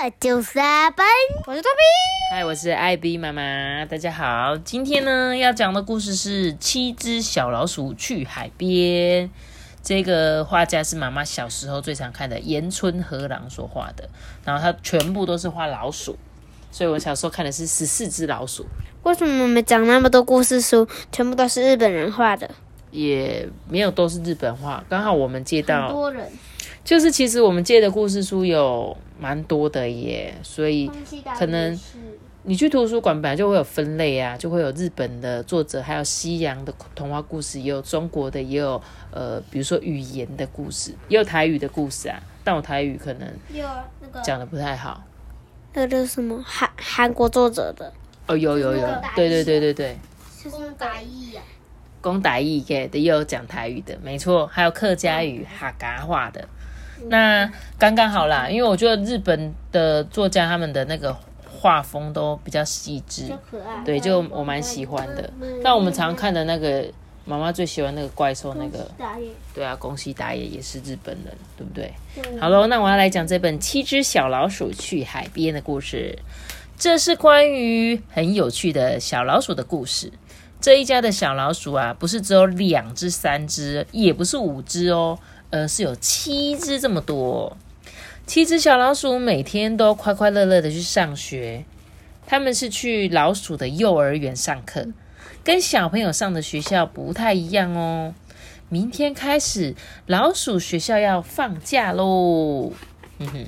[0.00, 1.04] 这就是阿笨，
[1.44, 2.32] 我是托比。
[2.32, 4.56] 嗨，我是艾比妈妈，大家好。
[4.58, 9.28] 今天呢要讲的故事是《七只小老鼠去海边》。
[9.82, 14.08] 这个画家是妈妈小时候最常看的岩村和郎所画的，
[14.44, 16.16] 然后他全部都是画老鼠，
[16.70, 18.64] 所以我小时候看的是十四只老鼠。
[19.02, 22.48] 为什么我们讲那么多故事书，全部都是日本人画的？
[22.92, 26.30] 也没有都是日本画，刚好我们接到，多人，
[26.88, 30.90] 就是其实我们借的故事书有蛮多的耶，所以
[31.38, 31.78] 可能
[32.44, 38.80] 你去图书馆本来就会有分类啊，就会有日本的作者，还有西洋的童话故事，也有中国的，也有
[39.10, 43.68] 呃，比如说语言的故事，也有台语的故事啊，但我台语可能有
[44.00, 45.04] 那个讲的不太好。
[45.74, 47.92] 那个是什么韩韩国作者的？
[48.28, 49.98] 哦，有有有对对译对对对，
[50.42, 51.42] 就是打译呀。
[52.00, 56.48] 公打译给的也有讲台语的，没错，还有客家语哈嘎话的。
[57.06, 61.16] 那刚刚好啦，因为我觉得日本的作家他们的那个
[61.48, 63.32] 画风都比较细致。
[63.84, 65.30] 对，就我蛮喜欢的。
[65.62, 66.84] 但我们常看的那个
[67.24, 68.90] 妈妈最喜欢那个怪兽那个。
[69.54, 71.92] 对啊，宫西达也也是日本人，对不对？
[72.40, 76.18] 好喽，那我要来讲这本《七只小老鼠去海边》的故事。
[76.76, 80.12] 这是关于很有趣的小老鼠的故事。
[80.60, 85.18] 这一家的小老鼠啊，不是只有两只、三只，也不是五只哦，
[85.50, 87.56] 而是有七只这么多。
[88.26, 91.64] 七只小老鼠每天都快快乐乐的去上学，
[92.26, 94.86] 他们是去老鼠的幼儿园上课，
[95.42, 98.14] 跟小朋友上的学校不太一样哦。
[98.68, 102.72] 明天开始，老鼠学校要放假喽。
[103.18, 103.46] 嗯哼，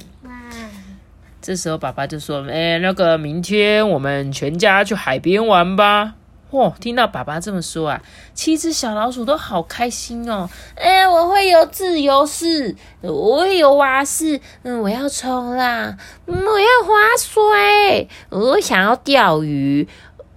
[1.43, 6.15] 这时候爸爸就说：“哎、那个明天我们全家去海边玩吧。”
[6.51, 8.03] 嚯、听到爸爸这么说啊，
[8.35, 10.51] 七只小老鼠都好开心哦！
[10.75, 19.87] 哎、我会有自由式，我会有蛙式，嗯，我要冲浪，我要划水，我想要钓鱼，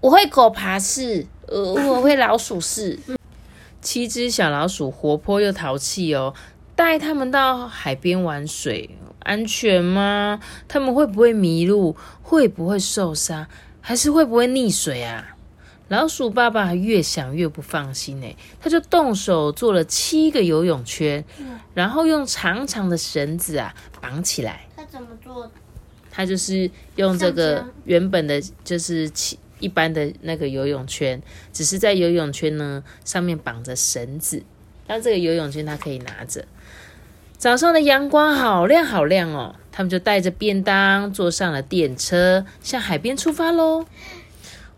[0.02, 3.00] 我会狗爬式，呃，我会老鼠式。
[3.82, 6.34] 七只小老鼠活泼又淘气哦，
[6.76, 10.40] 带他们到海边玩水，安全吗？
[10.68, 11.96] 他们会不会迷路？
[12.22, 13.48] 会不会受伤？
[13.82, 15.33] 还是会不会溺水啊？
[15.94, 21.24] 老鼠爸爸越想越不放心呢，他就动手做了七个游泳圈，
[21.76, 24.66] 然后用长长的绳子啊绑起来。
[24.76, 25.52] 他怎么做？
[26.10, 31.22] 他就是用这个原本的，就是起一般的那个游泳圈，
[31.52, 34.42] 只是在游泳圈呢上面绑着绳子，
[34.88, 36.44] 让这个游泳圈它可以拿着。
[37.38, 43.86] 早上的阳光好亮好亮哦，他们就带着便当坐上了电车，向海边出发喽。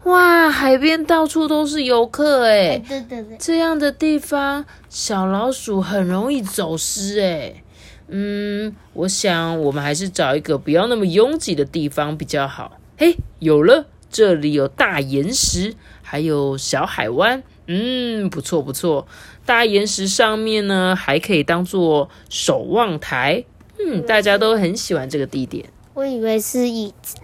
[0.06, 7.64] 哇，海边到处都是游客哎，对对对，这样的地方，小老鼠很容易走失哎。
[8.08, 12.78] 嗯，我想我们还是找一个不要那么拥挤的地方比较好。
[13.00, 15.74] 嘿，有了，这里有大岩石，
[16.04, 17.42] 还有小海湾。
[17.66, 19.08] 嗯，不错不错。
[19.44, 23.44] 大岩石上面呢，还可以当做守望台。
[23.80, 25.66] 嗯，大家都很喜欢这个地点。
[25.96, 27.16] 我以为是椅子。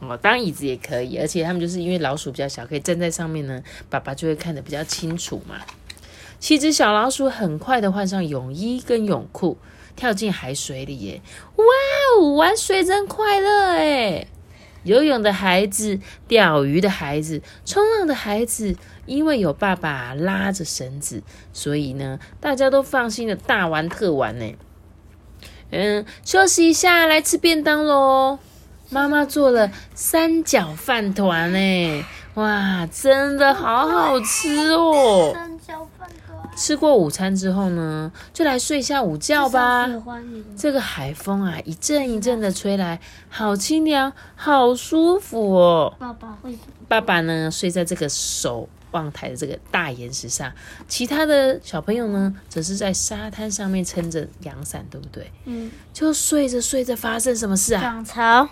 [0.00, 5.56] 哦，当椅子也可以，而且他们就是因为老鼠比较小，可以站在上面呢，爸爸就会看得比较清楚嘛。
[6.38, 9.56] 七只小老鼠很快的换上泳衣跟泳裤，
[9.96, 11.22] 跳进海水里耶！
[11.56, 11.64] 哇
[12.20, 14.26] 哦，玩水真快乐哎！
[14.84, 15.98] 游泳的孩子、
[16.28, 24.54] 钓鱼的孩子、冲浪的孩子，因为有爸爸拉着绳子，所以呢，大家都放心的大玩特玩呢。
[25.70, 28.38] 嗯，休息一下，来吃便当喽。
[28.90, 32.04] 妈妈做了三角饭团呢，
[32.34, 35.32] 哇，真的好好吃哦！
[35.34, 36.56] 三角饭团。
[36.56, 39.86] 吃过午餐之后呢，就来睡下午觉吧。
[40.56, 42.98] 这个海风啊，一阵一阵的吹来，
[43.28, 45.94] 好清凉，好舒服哦。
[45.98, 46.56] 爸爸会
[46.88, 50.50] 爸爸呢，睡在这个守望台的这个大岩石上，
[50.88, 55.30] 其他的小朋友呢，则是在沙滩上面撑着阳伞，对不对？
[55.44, 57.82] 嗯就睡着睡着，发生什么事啊？
[57.82, 58.48] 涨潮。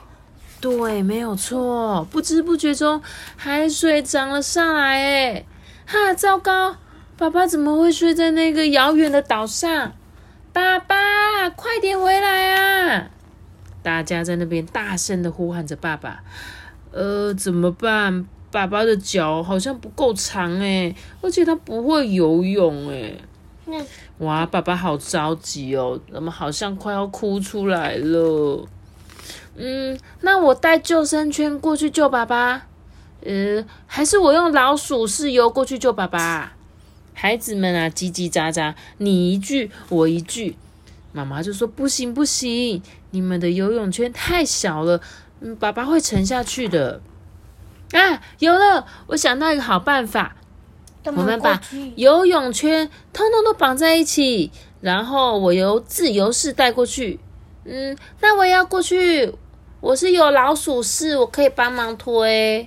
[0.64, 3.02] 对，没有错，不知不觉中
[3.36, 5.46] 海水涨了上来，哎，
[5.84, 6.76] 哈，糟糕！
[7.18, 9.92] 爸爸怎么会睡在那个遥远的岛上？
[10.54, 13.10] 爸爸，快点回来啊！
[13.82, 16.22] 大家在那边大声的呼喊着爸爸。
[16.92, 18.26] 呃，怎么办？
[18.50, 23.12] 爸爸的脚好像不够长哎，而且他不会游泳哎。
[23.66, 23.76] 那
[24.24, 28.66] 哇，爸爸好着急哦，怎么好像快要哭出来了？
[29.56, 32.66] 嗯，那我带救生圈过去救爸爸。
[33.24, 36.54] 呃，还是我用老鼠式游过去救爸爸。
[37.14, 40.56] 孩子们啊，叽叽喳喳，你一句我一句。
[41.12, 45.00] 妈妈就说不行不行，你们的游泳圈太小了，
[45.40, 47.00] 嗯，爸爸会沉下去的。
[47.92, 50.34] 啊，有了，我想到一个好办法，
[51.04, 51.60] 我们把
[51.94, 57.20] 游泳圈通通都绑在一起，然后我由自由式带过去。
[57.64, 59.32] 嗯，那我也要过去，
[59.84, 62.66] 我是有老鼠式，我可以帮忙推。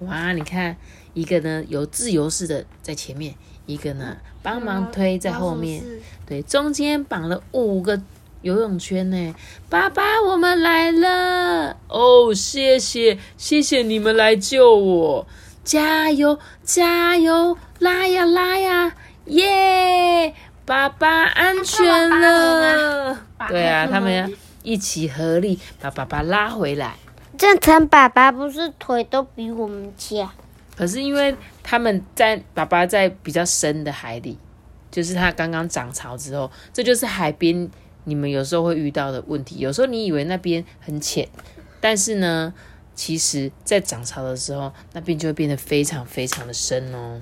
[0.00, 0.76] 哇，你看，
[1.14, 3.34] 一个呢有自由式的在前面，
[3.64, 5.82] 一个呢帮忙推在后面。
[6.26, 7.98] 对，中间绑了五个
[8.42, 9.34] 游泳圈呢。
[9.70, 11.74] 爸爸，我们来了！
[11.88, 15.26] 哦，谢谢，谢谢你们来救我！
[15.64, 18.94] 加油，加油，拉呀拉呀，
[19.24, 20.34] 耶！
[20.66, 23.18] 爸爸安全了。
[23.48, 24.36] 对啊，他们
[24.66, 26.96] 一起合力把爸爸拉回来。
[27.38, 30.28] 正常爸爸不是腿都比我们强？
[30.76, 34.36] 可是因为他们在爸爸在比较深的海里。
[34.88, 37.70] 就是他刚刚涨潮之后，这就是海边
[38.04, 39.58] 你们有时候会遇到的问题。
[39.58, 41.28] 有时候你以为那边很浅，
[41.82, 42.54] 但是呢，
[42.94, 47.20] 其实在涨潮的时候，那边就会变得非常非常的深哦。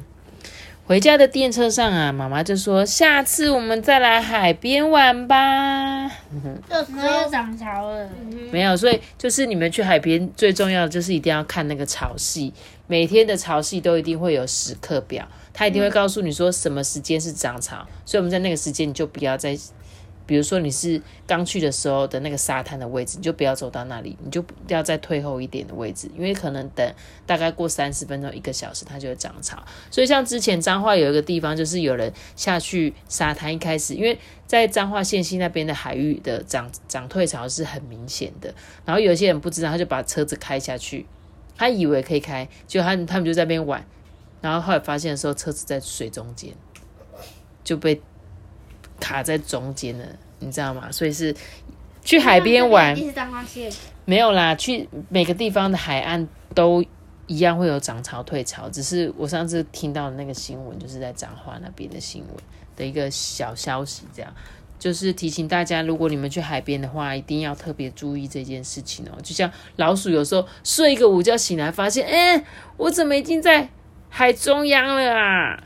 [0.86, 6.06] 回家的电车上啊，妈妈就说：“下次我们再来海边玩吧。
[6.69, 8.06] ”就没有涨潮了，
[8.50, 8.76] 没有。
[8.76, 12.52] 所以就是你们去海边最重要的就是一定要看那个潮汐，
[12.86, 15.26] 每天的潮汐都一定会有时刻表。
[15.54, 19.56] 它一定会告诉你说什么时间是涨潮，所以我们在那个时间你就不要再，
[20.26, 26.94] 比如说你是刚去的时候的那个沙滩的位置，你就不要走到那里，你就不要再退后一点的位置，因为可能等
[27.26, 29.62] 大概过三十分钟一个小时，它就会涨潮。
[29.90, 38.54] 所以像之前彰化有一个地方，就是有人下去沙滩，一开始因为在彰化县西那边的海域的涨涨退潮是很明显的，
[38.84, 41.06] 然后有些人不知道，他就把车子开下去，
[41.56, 43.84] 他以为可以开，就他他们就在那边玩。
[44.40, 46.52] 然后后来发现的时候，车子在水中间
[47.62, 48.02] 就被
[49.04, 50.06] 卡在中间了，
[50.38, 50.90] 你知道吗？
[50.90, 51.36] 所以是
[52.02, 52.96] 去海边玩，
[54.06, 56.82] 没有啦，去每个地方的海岸都
[57.26, 62.30] 一样会有涨潮退潮，只是我上次听到的那个新闻，就是在彰化那边的新闻
[62.74, 64.32] 的一个小消息，这样
[64.78, 69.18] 就是提醒大家，如果你们去海边的话，一定要特别注意这件事情哦。
[69.22, 72.44] 就像老鼠有时候睡一个午觉醒来，发现，哎，
[72.78, 73.68] 我怎么已经在。
[74.16, 75.60] 海中央了啊，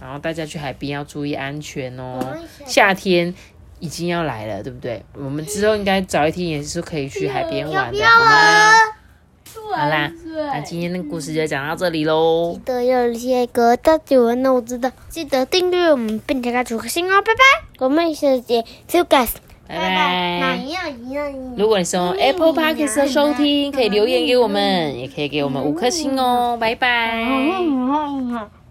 [0.00, 2.18] 然后大家去海边要注意安全哦。
[2.64, 3.34] 夏天
[3.80, 5.02] 已经要来了，对不对？
[5.14, 8.72] 我们之后应该早一天也是可以去海边玩的，好吗？
[9.74, 10.10] 好啦，
[10.52, 12.52] 那今天的故事就讲到这里喽。
[12.54, 17.84] 记得有些歌的久文那，我知道，记得订阅我们，并且开出个心哦，拜拜。
[17.84, 19.30] 我们下次见，See you guys。
[19.68, 20.60] 拜拜！
[21.56, 26.56] 如果你是用 Apple Podcast 收听，可以留言给我们，也可以给我们五颗星哦。
[26.60, 27.24] 拜拜！